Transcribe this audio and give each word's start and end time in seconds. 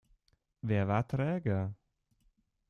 Wer 0.63 0.87
war 0.87 1.07
träger? 1.07 1.75